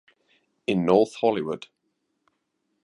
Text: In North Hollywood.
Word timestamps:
In 0.65 0.83
North 0.83 1.13
Hollywood. 1.17 1.67